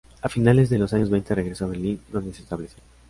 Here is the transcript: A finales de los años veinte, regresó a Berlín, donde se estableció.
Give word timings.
A 0.23 0.29
finales 0.29 0.71
de 0.71 0.79
los 0.79 0.93
años 0.93 1.11
veinte, 1.11 1.35
regresó 1.35 1.65
a 1.65 1.67
Berlín, 1.67 2.01
donde 2.11 2.33
se 2.33 2.41
estableció. 2.41 2.79